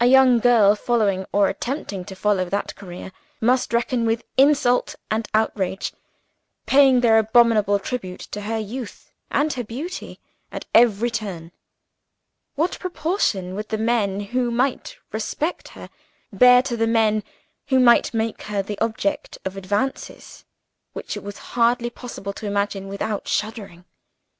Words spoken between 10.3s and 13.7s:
at every turn. What proportion would